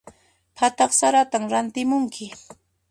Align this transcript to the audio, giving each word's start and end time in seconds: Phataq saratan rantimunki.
Phataq 0.59 0.91
saratan 0.99 1.43
rantimunki. 1.53 2.25